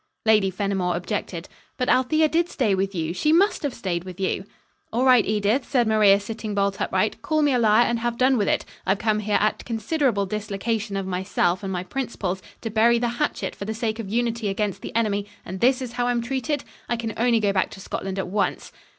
[0.25, 1.47] Lady Fenimore objected:
[1.77, 3.13] "But Althea did stay with you.
[3.13, 4.45] She must have stayed with you."
[4.91, 7.21] "All right, Edith," said Maria, sitting bolt upright.
[7.21, 8.65] "Call me a liar, and have done with it.
[8.83, 13.55] I've come here at considerable dislocation of myself and my principles, to bury the hatchet
[13.55, 16.63] for the sake of unity against the enemy, and this is how I'm treated.
[16.89, 18.71] I can only go back to Scotland at once."